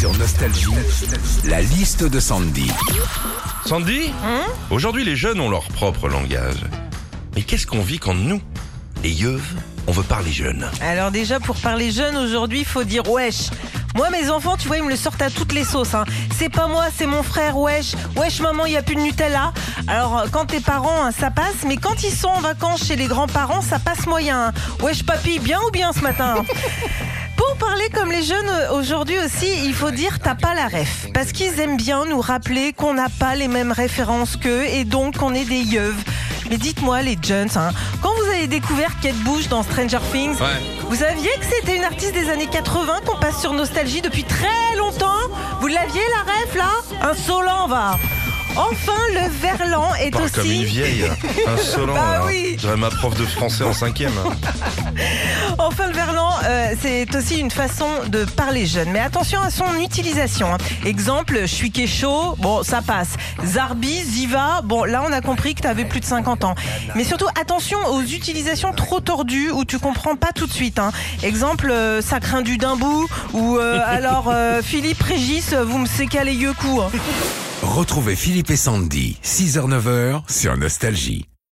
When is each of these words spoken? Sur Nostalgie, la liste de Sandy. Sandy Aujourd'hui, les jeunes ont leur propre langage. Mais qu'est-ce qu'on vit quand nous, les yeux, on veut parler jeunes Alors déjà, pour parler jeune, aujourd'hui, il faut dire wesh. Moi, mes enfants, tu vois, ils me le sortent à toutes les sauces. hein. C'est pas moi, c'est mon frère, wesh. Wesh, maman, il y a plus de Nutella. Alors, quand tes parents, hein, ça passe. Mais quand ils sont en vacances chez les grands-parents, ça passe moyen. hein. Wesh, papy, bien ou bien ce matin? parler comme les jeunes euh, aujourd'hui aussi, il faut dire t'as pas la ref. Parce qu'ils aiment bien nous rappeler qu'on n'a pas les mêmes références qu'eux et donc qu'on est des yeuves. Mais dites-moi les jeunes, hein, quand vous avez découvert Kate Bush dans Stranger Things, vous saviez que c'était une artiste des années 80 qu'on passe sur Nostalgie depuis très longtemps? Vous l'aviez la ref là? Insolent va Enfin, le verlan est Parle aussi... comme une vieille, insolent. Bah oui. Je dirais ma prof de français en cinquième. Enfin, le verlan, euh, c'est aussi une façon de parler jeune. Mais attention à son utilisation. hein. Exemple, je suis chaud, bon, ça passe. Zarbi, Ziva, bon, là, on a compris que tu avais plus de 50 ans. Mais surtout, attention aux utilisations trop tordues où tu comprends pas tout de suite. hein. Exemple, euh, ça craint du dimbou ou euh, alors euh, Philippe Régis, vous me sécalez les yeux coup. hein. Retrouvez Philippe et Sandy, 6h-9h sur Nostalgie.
Sur 0.00 0.16
Nostalgie, 0.16 0.64
la 1.44 1.60
liste 1.60 2.04
de 2.04 2.20
Sandy. 2.20 2.70
Sandy 3.66 4.10
Aujourd'hui, 4.70 5.04
les 5.04 5.14
jeunes 5.14 5.38
ont 5.40 5.50
leur 5.50 5.64
propre 5.68 6.08
langage. 6.08 6.64
Mais 7.34 7.42
qu'est-ce 7.42 7.66
qu'on 7.66 7.82
vit 7.82 7.98
quand 7.98 8.14
nous, 8.14 8.40
les 9.02 9.10
yeux, 9.10 9.38
on 9.86 9.92
veut 9.92 10.02
parler 10.02 10.32
jeunes 10.32 10.70
Alors 10.80 11.10
déjà, 11.10 11.38
pour 11.38 11.56
parler 11.56 11.90
jeune, 11.90 12.16
aujourd'hui, 12.16 12.60
il 12.60 12.64
faut 12.64 12.82
dire 12.82 13.02
wesh. 13.10 13.50
Moi, 13.94 14.08
mes 14.08 14.30
enfants, 14.30 14.56
tu 14.56 14.68
vois, 14.68 14.78
ils 14.78 14.84
me 14.84 14.88
le 14.88 14.96
sortent 14.96 15.20
à 15.20 15.28
toutes 15.28 15.52
les 15.52 15.64
sauces. 15.64 15.92
hein. 15.94 16.06
C'est 16.34 16.48
pas 16.48 16.66
moi, 16.66 16.86
c'est 16.96 17.06
mon 17.06 17.22
frère, 17.22 17.58
wesh. 17.58 17.92
Wesh, 18.16 18.40
maman, 18.40 18.64
il 18.64 18.72
y 18.72 18.76
a 18.78 18.82
plus 18.82 18.94
de 18.94 19.00
Nutella. 19.00 19.52
Alors, 19.86 20.24
quand 20.32 20.46
tes 20.46 20.60
parents, 20.60 21.04
hein, 21.04 21.10
ça 21.12 21.30
passe. 21.30 21.64
Mais 21.66 21.76
quand 21.76 22.02
ils 22.04 22.14
sont 22.14 22.28
en 22.28 22.40
vacances 22.40 22.86
chez 22.86 22.96
les 22.96 23.06
grands-parents, 23.06 23.60
ça 23.60 23.78
passe 23.78 24.06
moyen. 24.06 24.46
hein. 24.46 24.52
Wesh, 24.82 25.02
papy, 25.04 25.38
bien 25.40 25.58
ou 25.68 25.70
bien 25.70 25.92
ce 25.92 26.00
matin? 26.00 26.36
parler 27.60 27.88
comme 27.94 28.10
les 28.10 28.22
jeunes 28.22 28.48
euh, 28.48 28.72
aujourd'hui 28.72 29.16
aussi, 29.18 29.46
il 29.66 29.74
faut 29.74 29.90
dire 29.90 30.18
t'as 30.22 30.34
pas 30.34 30.54
la 30.54 30.66
ref. 30.66 31.06
Parce 31.14 31.30
qu'ils 31.32 31.60
aiment 31.60 31.76
bien 31.76 32.04
nous 32.06 32.20
rappeler 32.20 32.72
qu'on 32.72 32.94
n'a 32.94 33.08
pas 33.08 33.34
les 33.36 33.48
mêmes 33.48 33.70
références 33.72 34.36
qu'eux 34.36 34.64
et 34.64 34.84
donc 34.84 35.18
qu'on 35.18 35.34
est 35.34 35.44
des 35.44 35.60
yeuves. 35.60 36.02
Mais 36.48 36.56
dites-moi 36.56 37.02
les 37.02 37.16
jeunes, 37.22 37.50
hein, 37.54 37.70
quand 38.02 38.10
vous 38.16 38.30
avez 38.32 38.46
découvert 38.48 38.98
Kate 39.00 39.14
Bush 39.16 39.48
dans 39.48 39.62
Stranger 39.62 39.98
Things, 40.10 40.36
vous 40.88 40.96
saviez 40.96 41.30
que 41.38 41.44
c'était 41.44 41.76
une 41.76 41.84
artiste 41.84 42.14
des 42.14 42.28
années 42.30 42.48
80 42.48 42.92
qu'on 43.06 43.16
passe 43.18 43.40
sur 43.40 43.52
Nostalgie 43.52 44.00
depuis 44.00 44.24
très 44.24 44.76
longtemps? 44.76 45.06
Vous 45.60 45.68
l'aviez 45.68 46.00
la 46.16 46.32
ref 46.32 46.54
là? 46.56 47.08
Insolent 47.10 47.68
va 47.68 47.98
Enfin, 48.56 48.92
le 49.14 49.28
verlan 49.30 49.94
est 50.00 50.10
Parle 50.10 50.24
aussi... 50.24 50.34
comme 50.34 50.50
une 50.50 50.64
vieille, 50.64 51.04
insolent. 51.46 51.94
Bah 51.94 52.22
oui. 52.26 52.54
Je 52.54 52.56
dirais 52.56 52.76
ma 52.76 52.90
prof 52.90 53.14
de 53.16 53.24
français 53.24 53.62
en 53.64 53.72
cinquième. 53.72 54.12
Enfin, 55.58 55.86
le 55.86 55.92
verlan, 55.94 56.09
euh, 56.50 56.74
c'est 56.80 57.14
aussi 57.16 57.38
une 57.38 57.50
façon 57.50 57.86
de 58.08 58.24
parler 58.24 58.66
jeune. 58.66 58.90
Mais 58.90 59.00
attention 59.00 59.40
à 59.40 59.50
son 59.50 59.74
utilisation. 59.80 60.52
hein. 60.54 60.58
Exemple, 60.84 61.38
je 61.42 61.46
suis 61.46 61.70
chaud, 61.86 62.34
bon, 62.38 62.62
ça 62.62 62.82
passe. 62.82 63.10
Zarbi, 63.44 64.02
Ziva, 64.04 64.60
bon, 64.64 64.84
là, 64.84 65.02
on 65.08 65.12
a 65.12 65.20
compris 65.20 65.54
que 65.54 65.62
tu 65.62 65.68
avais 65.68 65.84
plus 65.84 66.00
de 66.00 66.04
50 66.04 66.44
ans. 66.44 66.54
Mais 66.94 67.04
surtout, 67.04 67.26
attention 67.40 67.78
aux 67.90 68.02
utilisations 68.02 68.72
trop 68.72 69.00
tordues 69.00 69.50
où 69.50 69.64
tu 69.64 69.78
comprends 69.78 70.16
pas 70.16 70.32
tout 70.34 70.46
de 70.46 70.52
suite. 70.52 70.78
hein. 70.78 70.90
Exemple, 71.22 71.70
euh, 71.70 72.02
ça 72.02 72.20
craint 72.20 72.42
du 72.42 72.58
dimbou 72.58 73.06
ou 73.32 73.56
euh, 73.58 73.80
alors 73.86 74.28
euh, 74.32 74.60
Philippe 74.64 75.02
Régis, 75.02 75.52
vous 75.54 75.78
me 75.78 75.86
sécalez 75.86 76.32
les 76.32 76.36
yeux 76.36 76.52
coup. 76.52 76.80
hein. 76.82 76.90
Retrouvez 77.62 78.14
Philippe 78.16 78.50
et 78.50 78.56
Sandy, 78.56 79.18
6h-9h 79.24 80.22
sur 80.28 80.56
Nostalgie. 80.56 81.29